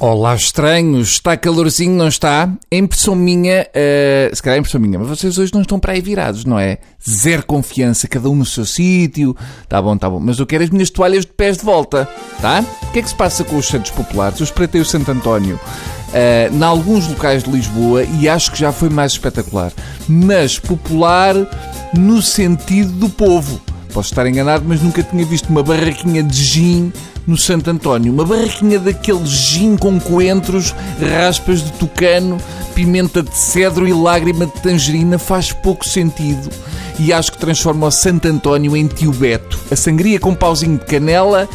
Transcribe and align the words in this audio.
Olá, 0.00 0.36
estranhos. 0.36 1.14
Está 1.14 1.36
calorzinho, 1.36 1.92
não 1.92 2.06
está? 2.06 2.48
É 2.70 2.78
impressão 2.78 3.16
minha, 3.16 3.66
uh, 3.66 4.36
se 4.36 4.40
calhar 4.40 4.56
é 4.56 4.60
impressão 4.60 4.80
minha, 4.80 4.96
mas 4.96 5.08
vocês 5.08 5.36
hoje 5.36 5.52
não 5.52 5.62
estão 5.62 5.80
para 5.80 5.92
aí 5.92 6.00
virados, 6.00 6.44
não 6.44 6.56
é? 6.56 6.78
Zero 7.04 7.44
confiança, 7.44 8.06
cada 8.06 8.30
um 8.30 8.36
no 8.36 8.46
seu 8.46 8.64
sítio. 8.64 9.36
Tá 9.68 9.82
bom, 9.82 9.96
tá 9.96 10.08
bom. 10.08 10.20
Mas 10.20 10.38
eu 10.38 10.46
quero 10.46 10.62
as 10.62 10.70
minhas 10.70 10.88
toalhas 10.88 11.26
de 11.26 11.32
pés 11.32 11.56
de 11.56 11.64
volta, 11.64 12.08
tá? 12.40 12.64
O 12.84 12.92
que 12.92 13.00
é 13.00 13.02
que 13.02 13.08
se 13.08 13.14
passa 13.16 13.42
com 13.42 13.56
os 13.56 13.66
Santos 13.66 13.90
Populares? 13.90 14.38
Eu 14.38 14.44
espreitei 14.44 14.80
o 14.80 14.84
Santo 14.84 15.10
António 15.10 15.56
uh, 15.56 16.54
em 16.54 16.62
alguns 16.62 17.08
locais 17.08 17.42
de 17.42 17.50
Lisboa 17.50 18.04
e 18.04 18.28
acho 18.28 18.52
que 18.52 18.58
já 18.58 18.70
foi 18.70 18.88
mais 18.88 19.12
espetacular. 19.12 19.72
Mas 20.08 20.60
popular 20.60 21.34
no 21.92 22.22
sentido 22.22 22.92
do 22.92 23.08
povo. 23.08 23.60
Posso 23.92 24.10
estar 24.10 24.28
enganado, 24.28 24.64
mas 24.64 24.80
nunca 24.80 25.02
tinha 25.02 25.26
visto 25.26 25.48
uma 25.48 25.64
barraquinha 25.64 26.22
de 26.22 26.44
gin 26.44 26.92
no 27.28 27.36
Santo 27.36 27.70
António. 27.70 28.10
Uma 28.10 28.24
barraquinha 28.24 28.78
daquele 28.78 29.26
gin 29.26 29.76
com 29.76 30.00
coentros, 30.00 30.74
raspas 30.98 31.62
de 31.62 31.70
tucano, 31.72 32.38
pimenta 32.74 33.22
de 33.22 33.36
cedro 33.36 33.86
e 33.86 33.92
lágrima 33.92 34.46
de 34.46 34.52
tangerina 34.62 35.18
faz 35.18 35.52
pouco 35.52 35.86
sentido. 35.86 36.48
E 36.98 37.12
acho 37.12 37.30
que 37.30 37.38
transforma 37.38 37.86
o 37.86 37.90
Santo 37.90 38.26
António 38.26 38.74
em 38.74 38.86
tio 38.86 39.12
Beto. 39.12 39.58
A 39.70 39.76
sangria 39.76 40.18
com 40.18 40.34
pauzinho 40.34 40.78
de 40.78 40.86
canela 40.86 41.46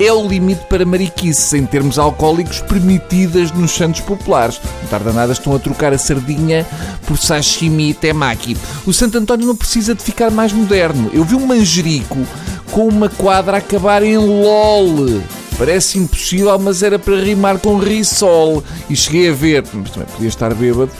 é 0.00 0.12
o 0.12 0.28
limite 0.28 0.64
para 0.66 0.84
mariquices 0.84 1.52
em 1.52 1.66
termos 1.66 1.98
alcoólicos 1.98 2.60
permitidas 2.60 3.50
nos 3.50 3.72
santos 3.72 4.00
populares. 4.02 4.60
Não 4.82 4.88
tarda 4.88 5.12
nada, 5.12 5.32
estão 5.32 5.54
a 5.54 5.58
trocar 5.58 5.92
a 5.92 5.98
sardinha 5.98 6.64
por 7.06 7.18
sashimi 7.18 7.90
e 7.90 7.94
temaki. 7.94 8.56
O 8.86 8.92
Santo 8.92 9.18
António 9.18 9.48
não 9.48 9.56
precisa 9.56 9.96
de 9.96 10.02
ficar 10.02 10.30
mais 10.30 10.52
moderno. 10.52 11.10
Eu 11.12 11.24
vi 11.24 11.34
um 11.34 11.44
manjerico 11.44 12.24
com 12.70 12.86
uma 12.86 13.08
quadra 13.08 13.56
a 13.56 13.58
acabar 13.58 14.02
em 14.02 14.16
LOL. 14.16 15.22
Parece 15.58 15.98
impossível, 15.98 16.56
mas 16.58 16.82
era 16.82 16.98
para 16.98 17.20
rimar 17.20 17.58
com 17.58 17.78
risol. 17.78 18.62
E 18.88 18.94
cheguei 18.94 19.30
a 19.30 19.32
ver, 19.32 19.64
mas 19.72 19.90
também 19.90 20.08
podia 20.08 20.28
estar 20.28 20.54
bêbado, 20.54 20.92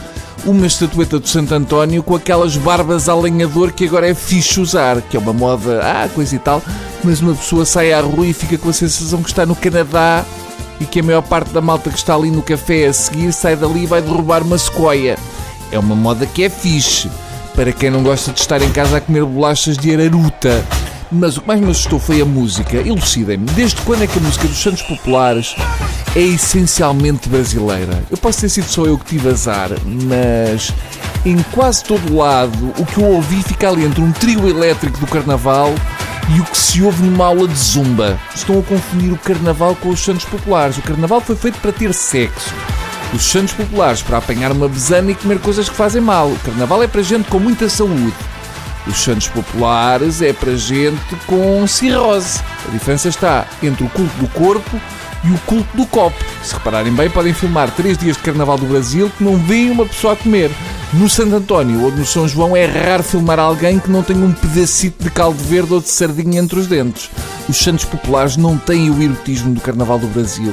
uma 0.45 0.67
estatueta 0.67 1.19
do 1.19 1.29
Santo 1.29 1.55
António 1.55 2.03
com 2.03 2.15
aquelas 2.15 2.57
barbas 2.57 3.09
a 3.09 3.15
lenhador 3.15 3.73
que 3.73 3.87
agora 3.87 4.09
é 4.09 4.15
fixe 4.15 4.61
usar, 4.61 5.01
que 5.03 5.17
é 5.17 5.21
uma 5.21 5.33
moda, 5.33 5.81
ah, 5.83 6.09
coisa 6.15 6.35
e 6.35 6.39
tal, 6.39 6.63
mas 7.05 7.21
uma 7.21 7.35
pessoa 7.35 7.65
sai 7.65 7.93
à 7.93 8.01
rua 8.01 8.27
e 8.27 8.33
fica 8.33 8.57
com 8.59 8.69
a 8.69 8.73
sensação 8.73 9.23
que 9.23 9.29
está 9.29 9.45
no 9.45 9.55
Canadá 9.55 10.25
e 10.81 10.85
que 10.85 11.01
a 11.01 11.03
maior 11.03 11.23
parte 11.23 11.53
da 11.53 11.61
malta 11.61 11.91
que 11.91 11.99
está 11.99 12.15
ali 12.15 12.31
no 12.31 12.43
café 12.43 12.87
a 12.87 12.93
seguir 12.93 13.33
sai 13.33 13.57
dali 13.57 13.83
e 13.83 13.87
vai 13.87 14.01
derrubar 14.01 14.43
uma 14.43 14.59
sequoia. 14.59 15.19
É 15.71 15.79
uma 15.79 15.95
moda 15.95 16.25
que 16.25 16.45
é 16.45 16.49
fixe, 16.49 17.11
para 17.55 17.73
quem 17.73 17.91
não 17.91 18.03
gosta 18.03 18.33
de 18.33 18.41
estar 18.41 18.63
em 18.63 18.71
casa 18.71 18.97
a 18.97 19.01
comer 19.01 19.25
bolachas 19.25 19.77
de 19.77 19.93
araruta. 19.93 20.65
Mas 21.11 21.37
o 21.37 21.41
que 21.41 21.49
mais 21.49 21.61
me 21.61 21.71
assustou 21.71 21.99
foi 21.99 22.21
a 22.21 22.25
música. 22.25 22.77
Elucidem-me, 22.77 23.47
desde 23.53 23.81
quando 23.83 24.03
é 24.03 24.07
que 24.07 24.19
a 24.19 24.23
música 24.23 24.47
dos 24.47 24.59
Santos 24.59 24.83
Populares 24.83 25.57
é 26.15 26.21
essencialmente 26.21 27.29
brasileira? 27.29 28.03
Eu 28.11 28.19
posso 28.19 28.41
ter 28.43 28.49
sido 28.51 28.67
só 28.67 28.85
eu 28.85 28.99
que 28.99 29.07
tive 29.07 29.31
azar, 29.31 29.71
mas 29.87 30.73
em 31.25 31.43
quase 31.53 31.83
todo 31.85 32.15
lado 32.15 32.75
o 32.79 32.85
que 32.85 32.99
eu 32.99 33.07
ouvi 33.07 33.43
fica 33.43 33.69
ali 33.69 33.85
entre 33.85 34.03
um 34.03 34.13
trio 34.13 34.49
elétrico 34.49 34.99
do 34.99 35.07
carnaval 35.07 35.73
e 36.35 36.41
o 36.41 36.45
que 36.45 36.59
se 36.59 36.83
ouve 36.83 37.03
numa 37.03 37.27
aula 37.27 37.49
de 37.49 37.59
zumba. 37.59 38.19
Estão 38.35 38.59
a 38.59 38.63
confundir 38.63 39.11
o 39.11 39.19
carnaval 39.19 39.75
com 39.77 39.89
os 39.89 40.01
Santos 40.01 40.27
Populares. 40.27 40.77
O 40.77 40.83
carnaval 40.83 41.23
foi 41.23 41.37
feito 41.37 41.59
para 41.61 41.73
ter 41.73 41.95
sexo. 41.95 42.55
Os 43.15 43.23
Santos 43.23 43.55
Populares 43.55 44.03
para 44.03 44.19
apanhar 44.19 44.53
uma 44.53 44.69
besana 44.69 45.11
e 45.11 45.15
comer 45.15 45.39
coisas 45.39 45.71
que 45.71 45.75
fazem 45.75 46.03
mal. 46.03 46.29
O 46.29 46.39
carnaval 46.41 46.83
é 46.83 46.87
para 46.87 47.01
gente 47.01 47.31
com 47.31 47.39
muita 47.39 47.67
saúde. 47.71 48.15
Os 48.87 48.97
santos 48.97 49.29
populares 49.29 50.23
é 50.23 50.33
para 50.33 50.57
gente 50.57 51.17
com 51.27 51.67
cirrose. 51.67 52.41
A 52.67 52.71
diferença 52.71 53.09
está 53.09 53.47
entre 53.63 53.85
o 53.85 53.91
culto 53.91 54.17
do 54.17 54.29
corpo 54.29 54.81
e 55.25 55.31
o 55.31 55.39
culto 55.41 55.77
do 55.77 55.87
copo. 55.87 56.17
Se 56.43 56.55
repararem 56.55 56.93
bem, 56.93 57.11
podem 57.11 57.35
filmar 57.35 57.71
três 57.73 57.99
dias 57.99 58.17
de 58.17 58.23
Carnaval 58.23 58.57
do 58.57 58.67
Brasil 58.67 59.11
que 59.17 59.25
não 59.25 59.37
veem 59.37 59.71
uma 59.71 59.87
pessoa 59.87 60.13
a 60.15 60.17
comer. 60.17 60.51
No 60.93 61.09
Santo 61.09 61.37
António 61.37 61.83
ou 61.83 61.93
no 61.93 62.07
São 62.07 62.27
João 62.27 62.57
é 62.57 62.65
raro 62.65 63.03
filmar 63.03 63.39
alguém 63.39 63.79
que 63.79 63.91
não 63.91 64.03
tenha 64.03 64.25
um 64.25 64.33
pedacito 64.33 65.05
de 65.05 65.11
caldo 65.11 65.43
verde 65.45 65.75
ou 65.75 65.81
de 65.81 65.91
sardinha 65.91 66.41
entre 66.41 66.59
os 66.59 66.67
dentes. 66.67 67.11
Os 67.47 67.59
santos 67.59 67.85
populares 67.85 68.37
não 68.37 68.57
têm 68.57 68.91
o 68.91 69.03
erotismo 69.03 69.53
do 69.53 69.61
Carnaval 69.61 69.99
do 69.99 70.07
Brasil. 70.07 70.53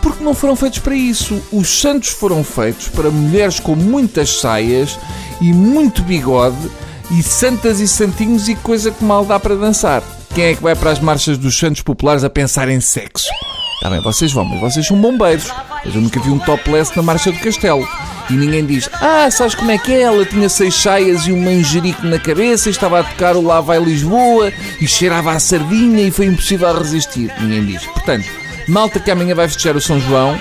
Porque 0.00 0.24
não 0.24 0.32
foram 0.32 0.56
feitos 0.56 0.78
para 0.78 0.94
isso. 0.94 1.42
Os 1.52 1.68
santos 1.80 2.08
foram 2.10 2.42
feitos 2.42 2.88
para 2.88 3.10
mulheres 3.10 3.60
com 3.60 3.74
muitas 3.74 4.40
saias 4.40 4.98
e 5.40 5.52
muito 5.52 6.02
bigode 6.02 6.70
e 7.10 7.22
santas 7.22 7.80
e 7.80 7.88
santinhos 7.88 8.48
e 8.48 8.54
coisa 8.54 8.90
que 8.90 9.04
mal 9.04 9.24
dá 9.24 9.38
para 9.38 9.56
dançar. 9.56 10.02
Quem 10.34 10.44
é 10.44 10.54
que 10.54 10.62
vai 10.62 10.74
para 10.74 10.90
as 10.90 11.00
marchas 11.00 11.38
dos 11.38 11.58
santos 11.58 11.82
populares 11.82 12.22
a 12.24 12.30
pensar 12.30 12.68
em 12.68 12.80
sexo? 12.80 13.28
Está 13.76 13.88
bem, 13.90 14.00
vocês 14.00 14.32
vão, 14.32 14.44
mas 14.44 14.60
vocês 14.60 14.86
são 14.86 15.00
bombeiros. 15.00 15.48
Eu 15.84 16.00
nunca 16.00 16.20
vi 16.20 16.30
um 16.30 16.38
topless 16.38 16.94
na 16.96 17.02
marcha 17.02 17.30
do 17.30 17.38
castelo. 17.38 17.88
E 18.28 18.34
ninguém 18.34 18.66
diz, 18.66 18.90
ah, 18.94 19.30
sabes 19.30 19.54
como 19.54 19.70
é 19.70 19.78
que 19.78 19.92
é? 19.92 20.02
Ela 20.02 20.24
tinha 20.24 20.48
seis 20.48 20.74
chaias 20.74 21.26
e 21.26 21.32
um 21.32 21.40
manjerico 21.42 22.04
na 22.04 22.18
cabeça 22.18 22.68
e 22.68 22.72
estava 22.72 23.00
a 23.00 23.04
tocar 23.04 23.36
o 23.36 23.40
Lá 23.40 23.60
Vai 23.60 23.78
Lisboa 23.78 24.52
e 24.80 24.86
cheirava 24.86 25.32
a 25.32 25.40
sardinha 25.40 26.02
e 26.02 26.10
foi 26.10 26.26
impossível 26.26 26.76
resistir. 26.76 27.32
Ninguém 27.40 27.64
diz. 27.64 27.86
Portanto, 27.86 28.28
malta 28.66 29.00
que 29.00 29.10
amanhã 29.10 29.34
vai 29.34 29.48
festejar 29.48 29.76
o 29.76 29.80
São 29.80 29.98
João, 29.98 30.38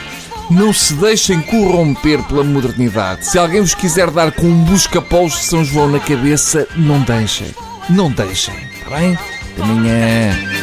não 0.50 0.72
se 0.72 0.94
deixem 0.94 1.42
corromper 1.42 2.22
pela 2.24 2.44
modernidade. 2.44 3.26
Se 3.26 3.38
alguém 3.38 3.62
vos 3.62 3.76
quiser 3.76 4.10
dar 4.12 4.32
com 4.32 4.48
um 4.48 4.64
busca-polos 4.64 5.34
de 5.34 5.44
São 5.46 5.64
João 5.64 5.90
na 5.90 6.00
cabeça, 6.00 6.68
não 6.76 7.02
deixem. 7.02 7.48
Não 7.90 8.12
deixem, 8.12 8.56
está 8.74 8.98
bem? 8.98 9.18
Até 9.54 9.64
amanhã. 9.64 10.57